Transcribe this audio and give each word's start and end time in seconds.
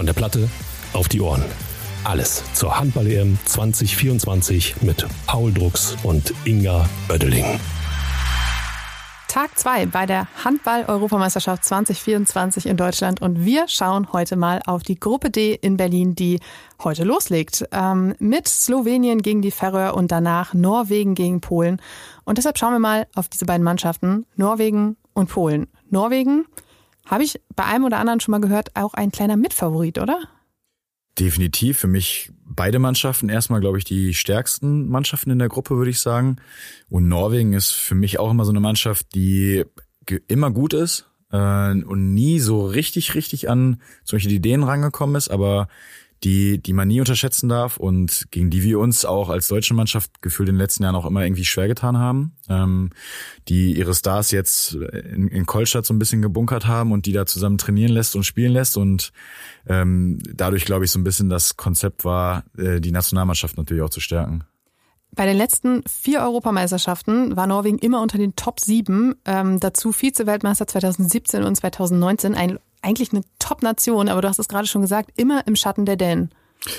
Von 0.00 0.06
der 0.06 0.14
Platte 0.14 0.48
auf 0.94 1.08
die 1.08 1.20
Ohren. 1.20 1.44
Alles 2.04 2.42
zur 2.54 2.80
Handball-EM 2.80 3.38
2024 3.44 4.80
mit 4.80 5.06
Paul 5.26 5.52
Drucks 5.52 5.94
und 6.02 6.32
Inga 6.46 6.88
Oeddeling. 7.10 7.44
Tag 9.28 9.58
2 9.58 9.84
bei 9.84 10.06
der 10.06 10.26
Handball-Europameisterschaft 10.42 11.66
2024 11.66 12.64
in 12.64 12.78
Deutschland 12.78 13.20
und 13.20 13.44
wir 13.44 13.68
schauen 13.68 14.10
heute 14.14 14.36
mal 14.36 14.62
auf 14.64 14.82
die 14.82 14.98
Gruppe 14.98 15.28
D 15.28 15.52
in 15.52 15.76
Berlin, 15.76 16.14
die 16.14 16.40
heute 16.82 17.04
loslegt. 17.04 17.68
Ähm, 17.70 18.14
mit 18.18 18.48
Slowenien 18.48 19.20
gegen 19.20 19.42
die 19.42 19.50
Färöer 19.50 19.94
und 19.94 20.10
danach 20.10 20.54
Norwegen 20.54 21.14
gegen 21.14 21.42
Polen. 21.42 21.78
Und 22.24 22.38
deshalb 22.38 22.56
schauen 22.56 22.72
wir 22.72 22.78
mal 22.78 23.06
auf 23.14 23.28
diese 23.28 23.44
beiden 23.44 23.64
Mannschaften, 23.64 24.24
Norwegen 24.34 24.96
und 25.12 25.28
Polen. 25.28 25.66
Norwegen, 25.90 26.46
habe 27.06 27.24
ich 27.24 27.40
bei 27.56 27.64
einem 27.64 27.84
oder 27.84 27.98
anderen 27.98 28.20
schon 28.20 28.32
mal 28.32 28.40
gehört, 28.40 28.76
auch 28.76 28.94
ein 28.94 29.10
kleiner 29.10 29.36
Mitfavorit, 29.36 29.98
oder? 29.98 30.20
Definitiv. 31.18 31.78
Für 31.78 31.88
mich 31.88 32.30
beide 32.44 32.78
Mannschaften 32.78 33.28
erstmal, 33.28 33.60
glaube 33.60 33.78
ich, 33.78 33.84
die 33.84 34.14
stärksten 34.14 34.88
Mannschaften 34.88 35.30
in 35.30 35.38
der 35.38 35.48
Gruppe, 35.48 35.76
würde 35.76 35.90
ich 35.90 36.00
sagen. 36.00 36.36
Und 36.88 37.08
Norwegen 37.08 37.52
ist 37.52 37.72
für 37.72 37.94
mich 37.94 38.18
auch 38.18 38.30
immer 38.30 38.44
so 38.44 38.52
eine 38.52 38.60
Mannschaft, 38.60 39.14
die 39.14 39.64
immer 40.28 40.50
gut 40.50 40.72
ist 40.72 41.10
äh, 41.30 41.72
und 41.72 42.14
nie 42.14 42.40
so 42.40 42.64
richtig, 42.66 43.14
richtig 43.14 43.48
an 43.48 43.80
die 44.10 44.40
Dänen 44.40 44.64
rangekommen 44.64 45.16
ist, 45.16 45.28
aber 45.28 45.68
die, 46.24 46.58
die 46.58 46.72
man 46.72 46.88
nie 46.88 47.00
unterschätzen 47.00 47.48
darf 47.48 47.78
und 47.78 48.26
gegen 48.30 48.50
die 48.50 48.62
wir 48.62 48.78
uns 48.78 49.04
auch 49.04 49.30
als 49.30 49.48
deutsche 49.48 49.72
Mannschaft 49.72 50.20
gefühlt 50.20 50.48
in 50.48 50.56
den 50.56 50.60
letzten 50.60 50.82
Jahren 50.82 50.94
auch 50.94 51.06
immer 51.06 51.24
irgendwie 51.24 51.44
schwer 51.44 51.66
getan 51.66 51.96
haben, 51.96 52.36
ähm, 52.48 52.90
die 53.48 53.76
ihre 53.76 53.94
Stars 53.94 54.30
jetzt 54.30 54.74
in, 54.74 55.28
in 55.28 55.46
Kolstadt 55.46 55.86
so 55.86 55.94
ein 55.94 55.98
bisschen 55.98 56.20
gebunkert 56.20 56.66
haben 56.66 56.92
und 56.92 57.06
die 57.06 57.12
da 57.12 57.24
zusammen 57.24 57.56
trainieren 57.56 57.92
lässt 57.92 58.16
und 58.16 58.24
spielen 58.24 58.52
lässt 58.52 58.76
und 58.76 59.12
ähm, 59.66 60.18
dadurch 60.34 60.66
glaube 60.66 60.84
ich 60.84 60.90
so 60.90 60.98
ein 60.98 61.04
bisschen 61.04 61.30
das 61.30 61.56
Konzept 61.56 62.04
war, 62.04 62.44
äh, 62.58 62.80
die 62.80 62.92
Nationalmannschaft 62.92 63.56
natürlich 63.56 63.82
auch 63.82 63.90
zu 63.90 64.00
stärken. 64.00 64.44
Bei 65.12 65.26
den 65.26 65.36
letzten 65.36 65.82
vier 65.88 66.20
Europameisterschaften 66.20 67.34
war 67.34 67.46
Norwegen 67.46 67.78
immer 67.78 68.00
unter 68.00 68.16
den 68.16 68.36
Top 68.36 68.60
7, 68.60 69.16
ähm, 69.24 69.58
dazu 69.58 69.90
Vize-Weltmeister 69.92 70.68
2017 70.68 71.42
und 71.42 71.56
2019, 71.56 72.34
ein 72.34 72.58
eigentlich 72.82 73.12
eine 73.12 73.22
Top-Nation, 73.38 74.08
aber 74.08 74.22
du 74.22 74.28
hast 74.28 74.38
es 74.38 74.48
gerade 74.48 74.66
schon 74.66 74.82
gesagt, 74.82 75.10
immer 75.16 75.46
im 75.46 75.56
Schatten 75.56 75.84
der 75.84 75.96
Dänen. 75.96 76.30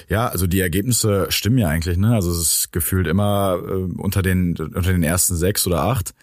Ja, 0.07 0.27
also 0.27 0.47
die 0.47 0.59
Ergebnisse 0.59 1.27
stimmen 1.29 1.57
ja 1.57 1.67
eigentlich, 1.67 1.97
ne? 1.97 2.13
Also 2.13 2.31
es 2.31 2.37
ist 2.37 2.71
gefühlt 2.71 3.07
immer 3.07 3.59
äh, 3.63 3.71
unter 3.99 4.21
den 4.21 4.55
unter 4.55 4.91
den 4.91 5.03
ersten 5.03 5.35
sechs 5.35 5.65
oder 5.65 5.81
acht 5.81 6.13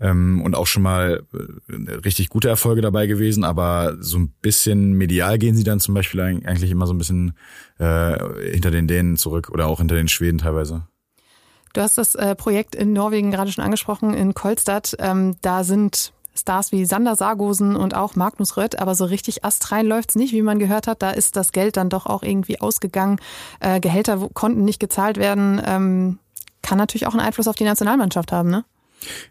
ähm, 0.00 0.42
und 0.42 0.54
auch 0.54 0.66
schon 0.66 0.82
mal 0.82 1.24
äh, 1.32 1.92
richtig 1.92 2.28
gute 2.28 2.48
Erfolge 2.48 2.82
dabei 2.82 3.06
gewesen, 3.06 3.44
aber 3.44 3.96
so 4.00 4.18
ein 4.18 4.34
bisschen 4.42 4.92
medial 4.92 5.38
gehen 5.38 5.56
sie 5.56 5.64
dann 5.64 5.80
zum 5.80 5.94
Beispiel 5.94 6.20
eigentlich 6.20 6.70
immer 6.70 6.86
so 6.86 6.92
ein 6.92 6.98
bisschen 6.98 7.32
äh, 7.78 8.50
hinter 8.50 8.70
den 8.70 8.86
Dänen 8.86 9.16
zurück 9.16 9.48
oder 9.50 9.66
auch 9.66 9.78
hinter 9.78 9.94
den 9.94 10.08
Schweden 10.08 10.38
teilweise. 10.38 10.86
Du 11.72 11.80
hast 11.82 11.98
das 11.98 12.14
äh, 12.14 12.34
Projekt 12.34 12.74
in 12.74 12.92
Norwegen 12.92 13.30
gerade 13.30 13.52
schon 13.52 13.64
angesprochen, 13.64 14.14
in 14.14 14.32
Kolstadt. 14.32 14.96
Ähm, 14.98 15.36
da 15.42 15.62
sind 15.62 16.12
Stars 16.38 16.72
wie 16.72 16.84
Sander 16.84 17.16
Sargosen 17.16 17.76
und 17.76 17.94
auch 17.94 18.16
Magnus 18.16 18.56
Rött, 18.56 18.78
aber 18.78 18.94
so 18.94 19.04
richtig 19.04 19.44
astrein 19.44 19.86
läuft's 19.86 20.14
nicht, 20.14 20.32
wie 20.32 20.42
man 20.42 20.58
gehört 20.58 20.86
hat. 20.86 21.02
Da 21.02 21.10
ist 21.10 21.36
das 21.36 21.52
Geld 21.52 21.76
dann 21.76 21.88
doch 21.88 22.06
auch 22.06 22.22
irgendwie 22.22 22.60
ausgegangen. 22.60 23.18
Äh, 23.60 23.80
Gehälter 23.80 24.28
konnten 24.32 24.64
nicht 24.64 24.80
gezahlt 24.80 25.16
werden. 25.16 25.60
Ähm, 25.64 26.18
kann 26.62 26.78
natürlich 26.78 27.06
auch 27.06 27.12
einen 27.12 27.20
Einfluss 27.20 27.48
auf 27.48 27.56
die 27.56 27.64
Nationalmannschaft 27.64 28.32
haben, 28.32 28.50
ne? 28.50 28.64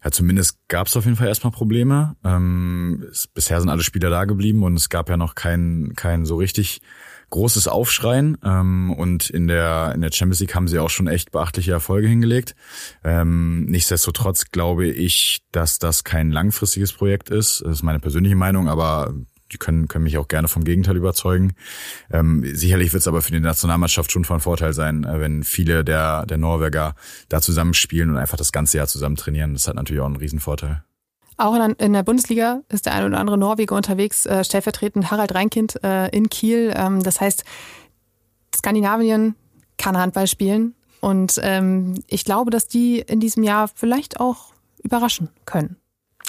Ja, 0.03 0.11
zumindest 0.11 0.57
gab 0.67 0.87
es 0.87 0.95
auf 0.95 1.05
jeden 1.05 1.17
Fall 1.17 1.27
erstmal 1.27 1.51
Probleme. 1.51 2.15
Ähm, 2.23 3.05
es, 3.11 3.27
bisher 3.27 3.59
sind 3.59 3.69
alle 3.69 3.83
Spieler 3.83 4.09
da 4.09 4.25
geblieben 4.25 4.63
und 4.63 4.75
es 4.75 4.89
gab 4.89 5.09
ja 5.09 5.17
noch 5.17 5.35
kein, 5.35 5.93
kein 5.95 6.25
so 6.25 6.35
richtig 6.35 6.81
großes 7.29 7.67
Aufschreien 7.67 8.37
ähm, 8.43 8.91
und 8.91 9.29
in 9.29 9.47
der 9.47 9.91
in 9.95 10.01
der 10.01 10.11
Champions 10.11 10.39
League 10.39 10.55
haben 10.55 10.67
sie 10.67 10.79
auch 10.79 10.89
schon 10.89 11.07
echt 11.07 11.31
beachtliche 11.31 11.71
Erfolge 11.71 12.07
hingelegt. 12.07 12.55
Ähm, 13.03 13.65
nichtsdestotrotz 13.65 14.51
glaube 14.51 14.87
ich, 14.87 15.41
dass 15.51 15.79
das 15.79 16.03
kein 16.03 16.31
langfristiges 16.31 16.93
Projekt 16.93 17.29
ist. 17.29 17.61
Das 17.61 17.77
ist 17.77 17.83
meine 17.83 17.99
persönliche 17.99 18.35
Meinung, 18.35 18.67
aber 18.67 19.13
die 19.51 19.57
können, 19.57 19.87
können 19.87 20.03
mich 20.03 20.17
auch 20.17 20.27
gerne 20.27 20.47
vom 20.47 20.63
Gegenteil 20.63 20.97
überzeugen. 20.97 21.53
Ähm, 22.11 22.43
sicherlich 22.55 22.93
wird 22.93 23.01
es 23.01 23.07
aber 23.07 23.21
für 23.21 23.31
die 23.31 23.39
Nationalmannschaft 23.39 24.11
schon 24.11 24.25
von 24.25 24.39
Vorteil 24.39 24.73
sein, 24.73 25.03
äh, 25.03 25.19
wenn 25.19 25.43
viele 25.43 25.83
der, 25.83 26.25
der 26.25 26.37
Norweger 26.37 26.95
da 27.29 27.41
zusammenspielen 27.41 28.09
und 28.09 28.17
einfach 28.17 28.37
das 28.37 28.51
ganze 28.51 28.77
Jahr 28.77 28.87
zusammen 28.87 29.15
trainieren. 29.15 29.53
Das 29.53 29.67
hat 29.67 29.75
natürlich 29.75 30.01
auch 30.01 30.07
einen 30.07 30.15
Riesenvorteil. 30.15 30.83
Auch 31.37 31.55
in, 31.55 31.93
der 31.93 32.03
Bundesliga 32.03 32.61
ist 32.69 32.85
der 32.85 32.93
ein 32.93 33.05
oder 33.05 33.19
andere 33.19 33.37
Norweger 33.37 33.75
unterwegs, 33.75 34.25
äh, 34.25 34.43
stellvertretend 34.43 35.11
Harald 35.11 35.35
Reinkind 35.35 35.83
äh, 35.83 36.07
in 36.09 36.29
Kiel. 36.29 36.73
Ähm, 36.75 37.03
das 37.03 37.19
heißt, 37.19 37.43
Skandinavien 38.55 39.35
kann 39.77 39.97
Handball 39.97 40.27
spielen 40.27 40.75
und 41.01 41.39
ähm, 41.43 42.01
ich 42.07 42.23
glaube, 42.23 42.51
dass 42.51 42.67
die 42.67 42.99
in 42.99 43.19
diesem 43.19 43.43
Jahr 43.43 43.67
vielleicht 43.67 44.19
auch 44.19 44.53
überraschen 44.81 45.29
können. 45.45 45.75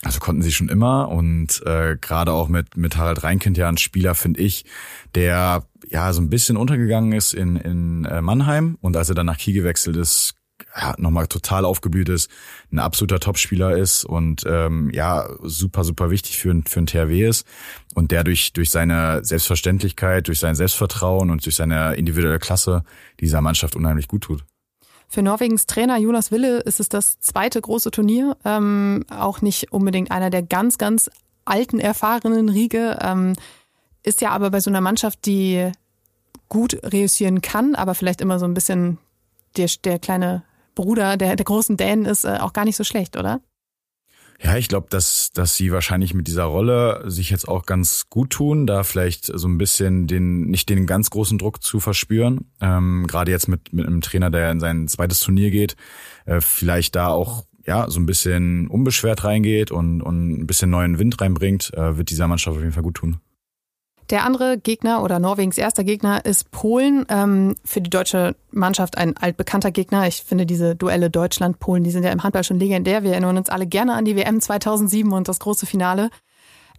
Also 0.02 0.20
konnten 0.20 0.42
sie 0.42 0.52
schon 0.52 0.68
immer 0.68 1.08
und 1.08 1.62
äh, 1.64 1.96
gerade 2.00 2.32
auch 2.32 2.48
mit 2.48 2.76
mit 2.76 2.96
Harald 2.96 3.22
Reinkind 3.22 3.56
ja 3.56 3.68
ein 3.68 3.78
Spieler 3.78 4.14
finde 4.14 4.40
ich, 4.40 4.64
der 5.14 5.64
ja 5.88 6.12
so 6.12 6.20
ein 6.20 6.28
bisschen 6.28 6.56
untergegangen 6.56 7.12
ist 7.12 7.32
in 7.32 7.56
in 7.56 8.04
äh, 8.04 8.20
Mannheim 8.20 8.76
und 8.80 8.96
als 8.96 9.08
er 9.08 9.14
dann 9.14 9.26
nach 9.26 9.38
Kiel 9.38 9.54
gewechselt 9.54 9.96
ist, 9.96 10.35
ja, 10.78 10.94
nochmal 10.98 11.26
total 11.26 11.64
aufgeblüht 11.64 12.08
ist, 12.08 12.30
ein 12.70 12.78
absoluter 12.78 13.20
Topspieler 13.20 13.76
ist 13.76 14.04
und 14.04 14.44
ähm, 14.46 14.90
ja, 14.92 15.28
super, 15.42 15.84
super 15.84 16.10
wichtig 16.10 16.38
für, 16.38 16.60
für 16.66 16.80
ein 16.80 16.86
THW 16.86 17.26
ist 17.26 17.46
und 17.94 18.10
der 18.10 18.24
durch, 18.24 18.52
durch 18.52 18.70
seine 18.70 19.24
Selbstverständlichkeit, 19.24 20.28
durch 20.28 20.38
sein 20.38 20.54
Selbstvertrauen 20.54 21.30
und 21.30 21.44
durch 21.44 21.56
seine 21.56 21.94
individuelle 21.94 22.38
Klasse 22.38 22.82
dieser 23.20 23.40
Mannschaft 23.40 23.74
unheimlich 23.76 24.08
gut 24.08 24.22
tut. 24.22 24.44
Für 25.08 25.22
Norwegens 25.22 25.66
Trainer 25.66 25.98
Jonas 25.98 26.32
Wille 26.32 26.58
ist 26.58 26.80
es 26.80 26.88
das 26.88 27.20
zweite 27.20 27.60
große 27.60 27.90
Turnier, 27.90 28.36
ähm, 28.44 29.04
auch 29.08 29.40
nicht 29.40 29.72
unbedingt 29.72 30.10
einer 30.10 30.30
der 30.30 30.42
ganz, 30.42 30.78
ganz 30.78 31.10
alten, 31.44 31.78
erfahrenen 31.78 32.48
Riege, 32.48 32.98
ähm, 33.00 33.34
ist 34.02 34.20
ja 34.20 34.30
aber 34.30 34.50
bei 34.50 34.60
so 34.60 34.68
einer 34.68 34.80
Mannschaft, 34.80 35.24
die 35.26 35.70
gut 36.48 36.78
reüssieren 36.82 37.40
kann, 37.40 37.74
aber 37.74 37.94
vielleicht 37.94 38.20
immer 38.20 38.38
so 38.38 38.44
ein 38.44 38.54
bisschen 38.54 38.98
der, 39.56 39.68
der 39.84 39.98
kleine 39.98 40.42
Bruder 40.76 41.16
der, 41.16 41.34
der 41.34 41.44
großen 41.44 41.76
Dänen 41.76 42.04
ist, 42.04 42.24
äh, 42.24 42.38
auch 42.40 42.52
gar 42.52 42.64
nicht 42.64 42.76
so 42.76 42.84
schlecht, 42.84 43.16
oder? 43.16 43.40
Ja, 44.40 44.56
ich 44.56 44.68
glaube, 44.68 44.88
dass, 44.90 45.30
dass 45.32 45.56
sie 45.56 45.72
wahrscheinlich 45.72 46.12
mit 46.12 46.28
dieser 46.28 46.44
Rolle 46.44 47.02
sich 47.06 47.30
jetzt 47.30 47.48
auch 47.48 47.64
ganz 47.64 48.10
gut 48.10 48.30
tun, 48.30 48.66
da 48.66 48.82
vielleicht 48.84 49.24
so 49.24 49.48
ein 49.48 49.56
bisschen 49.56 50.06
den, 50.06 50.50
nicht 50.50 50.68
den 50.68 50.86
ganz 50.86 51.08
großen 51.08 51.38
Druck 51.38 51.62
zu 51.62 51.80
verspüren. 51.80 52.50
Ähm, 52.60 53.06
Gerade 53.08 53.30
jetzt 53.30 53.48
mit, 53.48 53.72
mit 53.72 53.86
einem 53.86 54.02
Trainer, 54.02 54.30
der 54.30 54.50
in 54.52 54.60
sein 54.60 54.88
zweites 54.88 55.20
Turnier 55.20 55.50
geht, 55.50 55.74
äh, 56.26 56.40
vielleicht 56.42 56.96
da 56.96 57.08
auch 57.08 57.46
ja 57.64 57.88
so 57.88 57.98
ein 57.98 58.06
bisschen 58.06 58.68
unbeschwert 58.68 59.24
reingeht 59.24 59.70
und, 59.70 60.02
und 60.02 60.40
ein 60.40 60.46
bisschen 60.46 60.70
neuen 60.70 60.98
Wind 60.98 61.20
reinbringt, 61.20 61.72
äh, 61.74 61.96
wird 61.96 62.10
dieser 62.10 62.28
Mannschaft 62.28 62.56
auf 62.56 62.62
jeden 62.62 62.74
Fall 62.74 62.82
gut 62.82 62.96
tun. 62.96 63.20
Der 64.10 64.24
andere 64.24 64.56
Gegner 64.56 65.02
oder 65.02 65.18
Norwegens 65.18 65.58
erster 65.58 65.82
Gegner 65.82 66.24
ist 66.24 66.52
Polen. 66.52 67.06
Ähm, 67.08 67.56
für 67.64 67.80
die 67.80 67.90
deutsche 67.90 68.36
Mannschaft 68.52 68.96
ein 68.96 69.16
altbekannter 69.16 69.72
Gegner. 69.72 70.06
Ich 70.06 70.22
finde 70.22 70.46
diese 70.46 70.76
Duelle 70.76 71.10
Deutschland-Polen, 71.10 71.82
die 71.82 71.90
sind 71.90 72.04
ja 72.04 72.12
im 72.12 72.22
Handball 72.22 72.44
schon 72.44 72.60
legendär. 72.60 73.02
Wir 73.02 73.12
erinnern 73.12 73.36
uns 73.36 73.50
alle 73.50 73.66
gerne 73.66 73.94
an 73.94 74.04
die 74.04 74.14
WM 74.14 74.40
2007 74.40 75.12
und 75.12 75.28
das 75.28 75.40
große 75.40 75.66
Finale. 75.66 76.10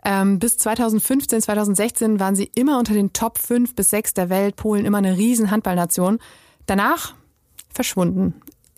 Ähm, 0.06 0.40
bis 0.40 0.58
2015, 0.58 1.42
2016 1.42 2.20
waren 2.20 2.36
sie 2.36 2.50
immer 2.56 2.80
unter 2.80 2.94
den 2.94 3.12
Top 3.12 3.38
5 3.40 3.76
bis 3.76 3.90
6 3.90 4.14
der 4.14 4.30
Welt. 4.30 4.56
Polen 4.56 4.86
immer 4.86 5.00
eine 5.00 5.18
riesen 5.18 5.52
Handballnation. 5.52 6.20
Danach 6.66 7.14
verschwunden. 7.74 8.36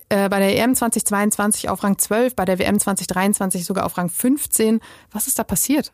Äh, 0.10 0.28
bei 0.28 0.40
der 0.40 0.58
EM 0.58 0.74
2022 0.74 1.70
auf 1.70 1.84
Rang 1.84 2.00
12, 2.00 2.36
bei 2.36 2.46
der 2.46 2.58
WM 2.58 2.80
2023 2.80 3.64
sogar 3.64 3.86
auf 3.86 3.96
Rang 3.98 4.10
15. 4.10 4.80
Was 5.12 5.28
ist 5.28 5.38
da 5.38 5.44
passiert? 5.44 5.92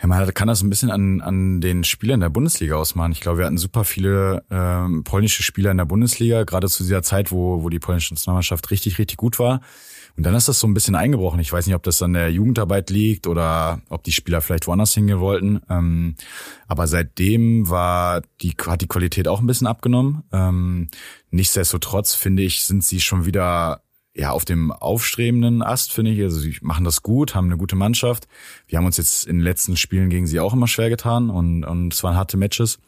Ja, 0.00 0.08
man 0.08 0.34
kann 0.34 0.48
das 0.48 0.62
ein 0.62 0.70
bisschen 0.70 0.90
an, 0.90 1.20
an 1.20 1.60
den 1.60 1.84
Spielern 1.84 2.20
der 2.20 2.28
Bundesliga 2.28 2.76
ausmachen. 2.76 3.12
Ich 3.12 3.20
glaube, 3.20 3.38
wir 3.38 3.46
hatten 3.46 3.58
super 3.58 3.84
viele 3.84 4.44
ähm, 4.50 5.04
polnische 5.04 5.42
Spieler 5.42 5.70
in 5.70 5.78
der 5.78 5.84
Bundesliga, 5.84 6.44
gerade 6.44 6.68
zu 6.68 6.82
dieser 6.82 7.02
Zeit, 7.02 7.32
wo, 7.32 7.62
wo 7.62 7.68
die 7.68 7.78
polnische 7.78 8.14
Nationalmannschaft 8.14 8.70
richtig, 8.70 8.98
richtig 8.98 9.16
gut 9.16 9.38
war. 9.38 9.60
Und 10.16 10.24
dann 10.24 10.34
ist 10.34 10.48
das 10.48 10.60
so 10.60 10.66
ein 10.66 10.74
bisschen 10.74 10.94
eingebrochen. 10.94 11.40
Ich 11.40 11.52
weiß 11.52 11.66
nicht, 11.66 11.74
ob 11.74 11.82
das 11.82 12.02
an 12.02 12.12
der 12.12 12.30
Jugendarbeit 12.30 12.90
liegt 12.90 13.26
oder 13.26 13.80
ob 13.88 14.04
die 14.04 14.12
Spieler 14.12 14.42
vielleicht 14.42 14.66
woanders 14.66 14.92
hingehen 14.92 15.20
wollten. 15.20 15.60
Ähm, 15.70 16.16
aber 16.68 16.86
seitdem 16.86 17.68
war 17.70 18.22
die, 18.42 18.54
hat 18.66 18.82
die 18.82 18.88
Qualität 18.88 19.26
auch 19.26 19.40
ein 19.40 19.46
bisschen 19.46 19.66
abgenommen. 19.66 20.22
Ähm, 20.32 20.88
nichtsdestotrotz 21.30 22.14
finde 22.14 22.42
ich, 22.42 22.64
sind 22.64 22.84
sie 22.84 23.00
schon 23.00 23.24
wieder 23.24 23.82
ja 24.14 24.30
auf 24.30 24.44
dem 24.44 24.72
aufstrebenden 24.72 25.62
Ast, 25.62 25.92
finde 25.92 26.10
ich. 26.10 26.22
Also 26.22 26.38
sie 26.38 26.56
machen 26.60 26.84
das 26.84 27.02
gut, 27.02 27.34
haben 27.34 27.46
eine 27.46 27.56
gute 27.56 27.76
Mannschaft. 27.76 28.28
Wir 28.66 28.78
haben 28.78 28.86
uns 28.86 28.96
jetzt 28.96 29.26
in 29.26 29.38
den 29.38 29.44
letzten 29.44 29.76
Spielen 29.76 30.10
gegen 30.10 30.26
sie 30.26 30.40
auch 30.40 30.52
immer 30.52 30.68
schwer 30.68 30.90
getan 30.90 31.30
und, 31.30 31.64
und 31.64 31.94
es 31.94 32.02
waren 32.02 32.16
harte 32.16 32.36
Matches. 32.36 32.78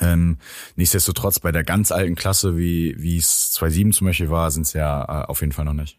Ähm, 0.00 0.36
nichtsdestotrotz 0.76 1.40
bei 1.40 1.50
der 1.50 1.64
ganz 1.64 1.92
alten 1.92 2.14
Klasse, 2.14 2.58
wie 2.58 2.94
wie 2.98 3.16
es 3.16 3.56
2-7 3.58 3.92
zum 3.92 4.06
Beispiel 4.06 4.28
war, 4.28 4.50
sind 4.50 4.66
es 4.66 4.74
ja 4.74 5.22
äh, 5.22 5.26
auf 5.26 5.40
jeden 5.40 5.52
Fall 5.52 5.64
noch 5.64 5.72
nicht. 5.72 5.98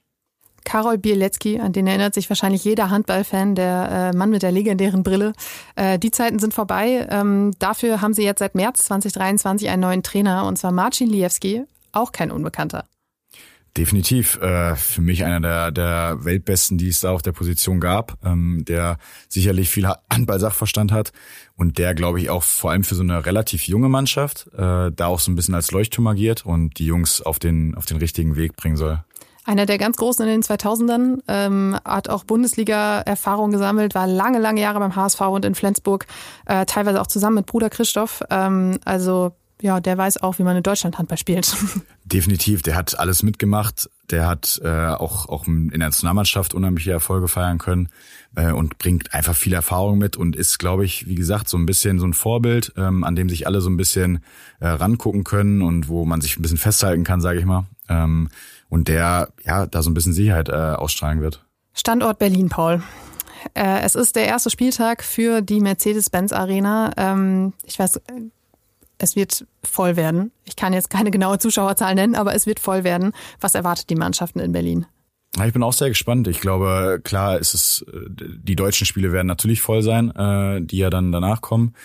Karol 0.64 1.00
Bielecki, 1.00 1.60
an 1.60 1.74
den 1.74 1.88
erinnert 1.88 2.14
sich 2.14 2.30
wahrscheinlich 2.30 2.64
jeder 2.64 2.92
Handballfan, 2.92 3.56
der 3.56 4.12
äh, 4.14 4.18
Mann 4.18 4.30
mit 4.30 4.44
der 4.44 4.52
legendären 4.52 5.02
Brille. 5.02 5.34
Äh, 5.76 5.98
die 5.98 6.12
Zeiten 6.12 6.38
sind 6.38 6.54
vorbei. 6.54 7.08
Ähm, 7.10 7.54
dafür 7.58 8.02
haben 8.02 8.14
sie 8.14 8.24
jetzt 8.24 8.40
seit 8.40 8.54
März 8.54 8.86
2023 8.86 9.70
einen 9.70 9.82
neuen 9.82 10.04
Trainer, 10.04 10.46
und 10.46 10.58
zwar 10.58 10.72
Marcin 10.72 11.10
Liewski, 11.10 11.64
auch 11.92 12.12
kein 12.12 12.30
Unbekannter. 12.30 12.86
Definitiv. 13.78 14.38
Äh, 14.42 14.76
für 14.76 15.02
mich 15.02 15.24
einer 15.24 15.40
der, 15.40 15.72
der 15.72 16.26
Weltbesten, 16.26 16.78
die 16.78 16.90
es 16.90 17.02
da 17.02 17.12
auf 17.12 17.22
der 17.22 17.32
Position 17.32 17.80
gab, 17.80 18.18
ähm, 18.26 18.64
der 18.68 18.98
sicherlich 19.28 19.70
viel 19.70 19.88
Handball-Sachverstand 20.12 20.92
hat 20.92 21.12
und 21.56 21.78
der, 21.78 21.94
glaube 21.94 22.20
ich, 22.20 22.30
auch 22.30 22.44
vor 22.44 22.72
allem 22.72 22.84
für 22.84 22.96
so 22.96 23.04
eine 23.04 23.26
relativ 23.26 23.68
junge 23.68 23.90
Mannschaft 23.90 24.48
äh, 24.54 24.92
da 24.92 25.06
auch 25.06 25.20
so 25.20 25.32
ein 25.32 25.36
bisschen 25.36 25.54
als 25.54 25.72
Leuchtturm 25.72 26.08
agiert 26.08 26.46
und 26.46 26.80
die 26.80 26.86
Jungs 26.86 27.22
auf 27.22 27.38
den, 27.38 27.76
auf 27.76 27.86
den 27.86 27.98
richtigen 27.98 28.36
Weg 28.36 28.56
bringen 28.56 28.78
soll. 28.78 29.04
Einer 29.46 29.66
der 29.66 29.78
ganz 29.78 29.98
Großen 29.98 30.28
in 30.28 30.32
den 30.32 30.44
2000ern, 30.44 31.22
ähm, 31.28 31.78
hat 31.86 32.10
auch 32.10 32.24
Bundesliga-Erfahrung 32.24 33.52
gesammelt, 33.52 33.96
war 33.96 34.06
lange, 34.06 34.40
lange 34.40 34.62
Jahre 34.62 34.80
beim 34.80 34.96
HSV 34.96 35.22
und 35.22 35.46
in 35.46 35.56
Flensburg, 35.56 36.06
äh, 36.46 36.66
teilweise 36.66 37.02
auch 37.02 37.08
zusammen 37.08 37.38
mit 37.38 37.46
Bruder 37.46 37.70
Christoph. 37.70 38.22
Ähm, 38.30 38.80
also 38.86 39.32
ja, 39.62 39.80
der 39.80 39.98
weiß 39.98 40.22
auch, 40.22 40.40
wie 40.40 40.44
man 40.44 40.56
in 40.56 40.64
Deutschland 40.64 40.98
Handball 40.98 41.18
spielt. 41.18 41.56
Definitiv, 42.06 42.62
der 42.62 42.76
hat 42.76 42.98
alles 42.98 43.24
mitgemacht. 43.24 43.90
Der 44.10 44.28
hat 44.28 44.60
äh, 44.64 44.88
auch, 44.88 45.28
auch 45.28 45.48
in 45.48 45.70
der 45.70 45.80
Nationalmannschaft 45.80 46.54
unheimliche 46.54 46.92
Erfolge 46.92 47.28
feiern 47.28 47.58
können 47.58 47.90
äh, 48.36 48.52
und 48.52 48.78
bringt 48.78 49.14
einfach 49.14 49.36
viel 49.36 49.54
Erfahrung 49.54 49.98
mit 49.98 50.18
und 50.18 50.36
ist, 50.36 50.60
glaube 50.60 50.86
ich, 50.86 51.08
wie 51.08 51.16
gesagt, 51.16 51.50
so 51.50 51.58
ein 51.58 51.66
bisschen 51.66 52.00
so 52.00 52.06
ein 52.06 52.14
Vorbild, 52.14 52.74
ähm, 52.78 53.04
an 53.04 53.16
dem 53.16 53.30
sich 53.30 53.48
alle 53.48 53.62
so 53.62 53.70
ein 53.70 53.78
bisschen 53.78 54.24
äh, 54.60 54.68
rangucken 54.68 55.24
können 55.24 55.62
und 55.62 55.88
wo 55.88 56.06
man 56.06 56.22
sich 56.22 56.38
ein 56.38 56.42
bisschen 56.42 56.58
festhalten 56.58 57.04
kann, 57.04 57.22
sage 57.22 57.40
ich 57.40 57.46
mal. 57.46 57.66
Ähm, 57.90 58.30
und 58.70 58.88
der 58.88 59.30
ja 59.44 59.66
da 59.66 59.82
so 59.82 59.90
ein 59.90 59.94
bisschen 59.94 60.14
Sicherheit 60.14 60.50
äh, 60.50 60.54
ausstrahlen 60.54 61.22
wird. 61.22 61.44
Standort 61.74 62.20
Berlin, 62.20 62.50
Paul. 62.50 62.82
Äh, 63.54 63.82
es 63.82 63.96
ist 63.96 64.16
der 64.16 64.26
erste 64.26 64.50
Spieltag 64.50 65.04
für 65.04 65.42
die 65.42 65.60
Mercedes-Benz 65.60 66.32
Arena. 66.32 66.92
Ähm, 66.98 67.54
ich 67.64 67.80
weiß 67.80 68.02
es 69.00 69.16
wird 69.16 69.46
voll 69.64 69.96
werden. 69.96 70.32
Ich 70.46 70.56
kann 70.56 70.74
jetzt 70.74 70.90
keine 70.90 71.10
genaue 71.10 71.40
Zuschauerzahl 71.40 71.96
nennen, 71.96 72.16
aber 72.16 72.36
es 72.36 72.46
wird 72.46 72.60
voll 72.60 72.84
werden. 72.84 73.14
Was 73.40 73.56
erwartet 73.56 73.90
die 73.90 73.96
Mannschaften 73.96 74.40
in 74.40 74.52
Berlin? 74.52 74.86
Ich 75.46 75.54
bin 75.54 75.64
auch 75.64 75.74
sehr 75.74 75.90
gespannt. 75.90 76.28
Ich 76.28 76.42
glaube, 76.42 77.02
klar 77.04 77.38
ist 77.40 77.54
es, 77.54 77.86
die 77.88 78.56
deutschen 78.56 78.86
Spiele 78.86 79.12
werden 79.12 79.28
natürlich 79.28 79.62
voll 79.62 79.82
sein, 79.84 80.10
äh, 80.12 80.62
die 80.62 80.78
ja 80.78 80.90
dann 80.90 81.12
danach 81.12 81.42
kommen. 81.42 81.76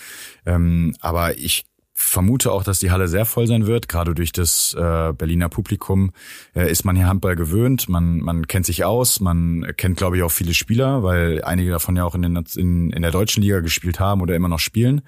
Ähm, 0.47 0.95
aber 1.01 1.37
ich 1.37 1.65
vermute 1.93 2.51
auch, 2.51 2.65
dass 2.65 2.81
die 2.81 2.91
Halle 2.91 3.07
sehr 3.07 3.25
voll 3.25 3.47
sein 3.47 3.67
wird. 3.67 3.89
Gerade 3.89 4.15
durch 4.15 4.33
das 4.33 4.75
äh, 4.75 5.13
Berliner 5.13 5.49
Publikum 5.49 6.13
äh, 6.55 6.71
ist 6.71 6.85
man 6.85 6.97
hier 6.97 7.07
Handball 7.07 7.37
gewöhnt. 7.37 7.89
Man, 7.89 8.19
man 8.19 8.49
kennt 8.49 8.67
sich 8.67 8.85
aus. 8.85 9.21
Man 9.21 9.73
kennt, 9.77 9.99
glaube 9.99 10.17
ich, 10.17 10.23
auch 10.23 10.33
viele 10.33 10.55
Spieler, 10.55 11.03
weil 11.03 11.45
einige 11.45 11.71
davon 11.71 11.97
ja 11.97 12.05
auch 12.05 12.15
in, 12.15 12.23
den, 12.23 12.45
in, 12.57 12.91
in 12.91 13.03
der 13.03 13.13
deutschen 13.13 13.43
Liga 13.43 13.61
gespielt 13.61 14.01
haben 14.01 14.23
oder 14.23 14.35
immer 14.35 14.49
noch 14.49 14.59
spielen. 14.59 15.03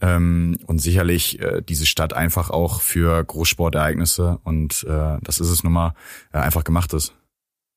Ähm, 0.00 0.58
und 0.66 0.80
sicherlich 0.80 1.40
äh, 1.40 1.62
diese 1.62 1.86
Stadt 1.86 2.12
einfach 2.12 2.50
auch 2.50 2.80
für 2.80 3.22
Großsportereignisse 3.22 4.38
und 4.44 4.84
äh, 4.88 5.18
das 5.22 5.40
ist 5.40 5.50
es 5.50 5.62
nun 5.62 5.72
mal 5.72 5.94
äh, 6.32 6.38
einfach 6.38 6.64
gemacht 6.64 6.92
ist. 6.94 7.14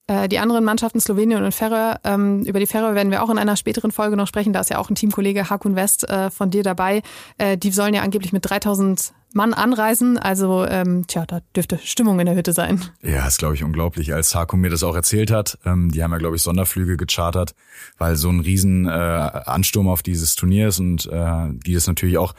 Äh, 0.07 0.27
die 0.27 0.39
anderen 0.39 0.65
Mannschaften 0.65 0.99
Slowenien 0.99 1.43
und 1.43 1.53
Färöer, 1.53 1.99
ähm, 2.03 2.43
über 2.43 2.59
die 2.59 2.67
Färöer 2.67 2.93
werden 2.93 3.11
wir 3.11 3.23
auch 3.23 3.29
in 3.29 3.37
einer 3.37 3.55
späteren 3.55 3.91
Folge 3.91 4.17
noch 4.17 4.27
sprechen. 4.27 4.51
Da 4.51 4.59
ist 4.59 4.69
ja 4.69 4.77
auch 4.77 4.89
ein 4.89 4.95
Teamkollege 4.95 5.49
Hakun 5.49 5.75
West 5.75 6.09
äh, 6.09 6.29
von 6.29 6.49
dir 6.49 6.63
dabei. 6.63 7.01
Äh, 7.37 7.57
die 7.57 7.71
sollen 7.71 7.93
ja 7.93 8.01
angeblich 8.01 8.33
mit 8.33 8.49
3000 8.49 9.13
Mann 9.33 9.53
anreisen. 9.53 10.17
Also, 10.17 10.65
ähm, 10.65 11.05
tja, 11.07 11.25
da 11.25 11.41
dürfte 11.55 11.79
Stimmung 11.83 12.19
in 12.19 12.27
der 12.27 12.35
Hütte 12.35 12.53
sein. 12.53 12.81
Ja, 13.01 13.27
ist, 13.27 13.39
glaube 13.39 13.55
ich, 13.55 13.63
unglaublich. 13.63 14.13
Als 14.13 14.33
Hakun 14.35 14.61
mir 14.61 14.69
das 14.69 14.83
auch 14.83 14.95
erzählt 14.95 15.31
hat, 15.31 15.57
ähm, 15.65 15.91
die 15.91 16.03
haben 16.03 16.11
ja, 16.11 16.19
glaube 16.19 16.35
ich, 16.35 16.41
Sonderflüge 16.41 16.97
gechartert, 16.97 17.55
weil 17.97 18.15
so 18.15 18.29
ein 18.29 18.39
riesen 18.39 18.85
äh, 18.85 18.89
Ansturm 18.89 19.87
auf 19.87 20.03
dieses 20.03 20.35
Turnier 20.35 20.69
ist 20.69 20.79
und 20.79 21.07
äh, 21.07 21.49
die 21.65 21.73
das 21.73 21.87
natürlich 21.87 22.17
auch, 22.17 22.33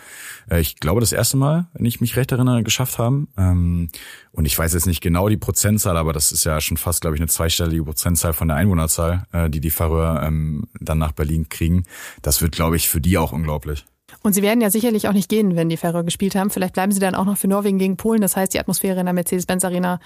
äh, 0.50 0.60
ich 0.60 0.76
glaube, 0.76 1.00
das 1.00 1.12
erste 1.12 1.36
Mal, 1.36 1.66
wenn 1.74 1.84
ich 1.84 2.00
mich 2.00 2.16
recht 2.16 2.32
erinnere, 2.32 2.62
geschafft 2.62 2.98
haben. 2.98 3.28
Ähm, 3.36 3.90
und 4.32 4.46
ich 4.46 4.58
weiß 4.58 4.72
jetzt 4.72 4.86
nicht 4.86 5.00
genau 5.00 5.28
die 5.28 5.36
Prozentzahl, 5.36 5.96
aber 5.96 6.12
das 6.12 6.32
ist 6.32 6.44
ja 6.44 6.60
schon 6.60 6.76
fast, 6.76 7.00
glaube 7.00 7.16
ich, 7.16 7.20
eine 7.20 7.28
zweistellige 7.28 7.84
Prozentzahl 7.84 8.32
von 8.32 8.48
der 8.48 8.56
Einwohnerzahl, 8.56 9.26
äh, 9.32 9.50
die 9.50 9.60
die 9.60 9.70
Färöer 9.70 10.22
ähm, 10.24 10.66
dann 10.80 10.98
nach 10.98 11.12
Berlin 11.12 11.48
kriegen. 11.48 11.84
Das 12.22 12.42
wird, 12.42 12.52
glaube 12.52 12.76
ich, 12.76 12.88
für 12.88 13.00
die 13.00 13.18
auch 13.18 13.32
unglaublich. 13.32 13.84
Und 14.24 14.32
sie 14.32 14.40
werden 14.40 14.62
ja 14.62 14.70
sicherlich 14.70 15.06
auch 15.06 15.12
nicht 15.12 15.28
gehen, 15.28 15.54
wenn 15.54 15.68
die 15.68 15.76
Färöer 15.76 16.02
gespielt 16.02 16.34
haben. 16.34 16.48
Vielleicht 16.48 16.72
bleiben 16.72 16.92
sie 16.92 16.98
dann 16.98 17.14
auch 17.14 17.26
noch 17.26 17.36
für 17.36 17.46
Norwegen 17.46 17.78
gegen 17.78 17.98
Polen. 17.98 18.22
Das 18.22 18.36
heißt, 18.36 18.54
die 18.54 18.58
Atmosphäre 18.58 18.98
in 18.98 19.04
der 19.04 19.12
Mercedes-Benz 19.12 19.66
Arena, 19.66 20.00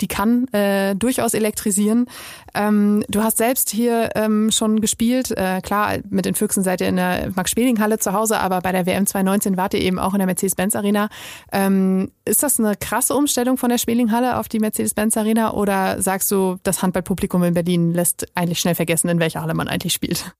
die 0.00 0.08
kann 0.08 0.48
äh, 0.54 0.94
durchaus 0.94 1.34
elektrisieren. 1.34 2.06
Ähm, 2.54 3.04
du 3.08 3.22
hast 3.22 3.36
selbst 3.36 3.68
hier 3.68 4.12
ähm, 4.14 4.50
schon 4.50 4.80
gespielt. 4.80 5.32
Äh, 5.32 5.60
klar, 5.60 5.98
mit 6.08 6.24
den 6.24 6.34
Füchsen 6.34 6.62
seid 6.62 6.80
ihr 6.80 6.88
in 6.88 6.96
der 6.96 7.30
Max-Schmeling-Halle 7.34 7.98
zu 7.98 8.14
Hause, 8.14 8.40
aber 8.40 8.62
bei 8.62 8.72
der 8.72 8.86
WM 8.86 9.06
2019 9.06 9.58
wart 9.58 9.74
ihr 9.74 9.82
eben 9.82 9.98
auch 9.98 10.14
in 10.14 10.18
der 10.18 10.26
Mercedes-Benz 10.26 10.74
Arena. 10.74 11.10
Ähm, 11.52 12.10
ist 12.24 12.42
das 12.42 12.58
eine 12.58 12.74
krasse 12.74 13.14
Umstellung 13.14 13.58
von 13.58 13.68
der 13.68 13.76
Schmeling-Halle 13.76 14.38
auf 14.38 14.48
die 14.48 14.60
Mercedes-Benz 14.60 15.18
Arena 15.18 15.52
oder 15.52 16.00
sagst 16.00 16.30
du, 16.30 16.56
das 16.62 16.80
Handballpublikum 16.80 17.42
in 17.44 17.52
Berlin 17.52 17.92
lässt 17.92 18.28
eigentlich 18.34 18.60
schnell 18.60 18.76
vergessen, 18.76 19.10
in 19.10 19.20
welcher 19.20 19.42
Halle 19.42 19.52
man 19.52 19.68
eigentlich 19.68 19.92
spielt? 19.92 20.32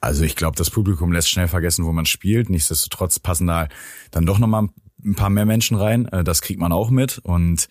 Also 0.00 0.24
ich 0.24 0.36
glaube, 0.36 0.56
das 0.56 0.70
Publikum 0.70 1.12
lässt 1.12 1.30
schnell 1.30 1.48
vergessen, 1.48 1.84
wo 1.84 1.92
man 1.92 2.06
spielt. 2.06 2.50
Nichtsdestotrotz 2.50 3.18
passen 3.18 3.46
da 3.46 3.68
dann 4.10 4.26
doch 4.26 4.38
nochmal 4.38 4.68
ein 5.04 5.14
paar 5.14 5.30
mehr 5.30 5.46
Menschen 5.46 5.76
rein. 5.76 6.06
Äh, 6.06 6.24
das 6.24 6.42
kriegt 6.42 6.60
man 6.60 6.72
auch 6.72 6.90
mit. 6.90 7.18
Und 7.18 7.68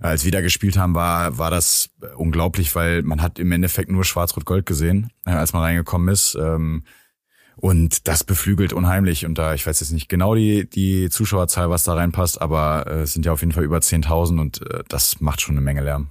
als 0.00 0.24
wir 0.24 0.32
da 0.32 0.40
gespielt 0.40 0.76
haben, 0.76 0.94
war, 0.94 1.38
war 1.38 1.50
das 1.50 1.90
unglaublich, 2.16 2.74
weil 2.74 3.02
man 3.02 3.20
hat 3.20 3.38
im 3.38 3.50
Endeffekt 3.52 3.90
nur 3.90 4.04
Schwarz-Rot-Gold 4.04 4.66
gesehen, 4.66 5.10
äh, 5.26 5.30
als 5.30 5.52
man 5.52 5.62
reingekommen 5.62 6.08
ist. 6.08 6.36
Ähm, 6.40 6.84
und 7.56 8.06
das 8.06 8.22
beflügelt 8.22 8.72
unheimlich. 8.72 9.26
Und 9.26 9.36
da, 9.36 9.54
ich 9.54 9.66
weiß 9.66 9.80
jetzt 9.80 9.90
nicht 9.90 10.08
genau 10.08 10.36
die, 10.36 10.68
die 10.68 11.10
Zuschauerzahl, 11.10 11.70
was 11.70 11.84
da 11.84 11.94
reinpasst, 11.94 12.40
aber 12.40 12.86
äh, 12.86 13.00
es 13.00 13.12
sind 13.12 13.26
ja 13.26 13.32
auf 13.32 13.40
jeden 13.40 13.52
Fall 13.52 13.64
über 13.64 13.78
10.000 13.78 14.40
und 14.40 14.60
das 14.88 15.20
macht 15.20 15.40
schon 15.40 15.56
eine 15.56 15.64
Menge 15.64 15.82
Lärm. 15.82 16.10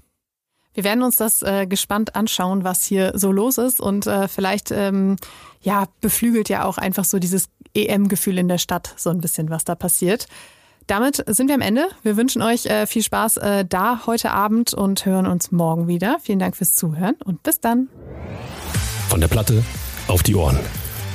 Wir 0.77 0.83
werden 0.83 1.01
uns 1.01 1.15
das 1.15 1.41
äh, 1.41 1.65
gespannt 1.65 2.15
anschauen, 2.15 2.63
was 2.63 2.83
hier 2.83 3.13
so 3.15 3.31
los 3.31 3.57
ist 3.57 3.81
und 3.81 4.05
äh, 4.05 4.27
vielleicht 4.27 4.69
ähm, 4.69 5.15
ja 5.59 5.85
beflügelt 6.01 6.49
ja 6.49 6.65
auch 6.65 6.77
einfach 6.77 7.03
so 7.03 7.17
dieses 7.17 7.49
EM-Gefühl 7.73 8.37
in 8.37 8.47
der 8.47 8.59
Stadt 8.59 8.93
so 8.95 9.09
ein 9.09 9.19
bisschen, 9.19 9.49
was 9.49 9.65
da 9.65 9.73
passiert. 9.73 10.27
Damit 10.85 11.23
sind 11.25 11.47
wir 11.47 11.55
am 11.55 11.61
Ende. 11.61 11.87
Wir 12.03 12.15
wünschen 12.15 12.43
euch 12.43 12.67
äh, 12.67 12.85
viel 12.85 13.01
Spaß 13.01 13.37
äh, 13.37 13.65
da 13.65 14.05
heute 14.05 14.29
Abend 14.29 14.75
und 14.75 15.03
hören 15.03 15.25
uns 15.25 15.51
morgen 15.51 15.87
wieder. 15.87 16.17
Vielen 16.21 16.37
Dank 16.37 16.55
fürs 16.55 16.75
Zuhören 16.75 17.15
und 17.25 17.41
bis 17.41 17.59
dann. 17.59 17.89
Von 19.09 19.19
der 19.19 19.29
Platte 19.29 19.63
auf 20.07 20.21
die 20.21 20.35
Ohren. 20.35 20.59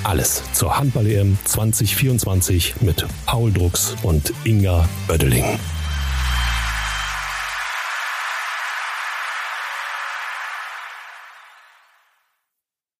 Alles 0.02 0.42
zur 0.54 0.76
Handball-EM 0.76 1.38
2024 1.44 2.80
mit 2.80 3.06
Paul 3.26 3.52
Drucks 3.52 3.94
und 4.02 4.34
Inga 4.42 4.88
Oeddeling. 5.08 5.60